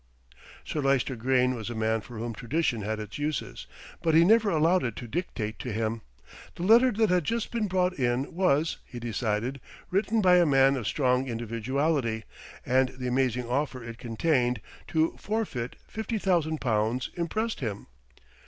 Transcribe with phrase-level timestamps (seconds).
[0.65, 3.67] Sir Lyster Grayne was a man for whom tradition had its uses;
[4.01, 6.01] but he never allowed it to dictate to him.
[6.55, 9.61] The letter that had just been brought in was, he decided,
[9.91, 12.23] written by a man of strong individuality,
[12.65, 17.85] and the amazing offer it contained, to forfeit fifty thousand pounds, impressed him.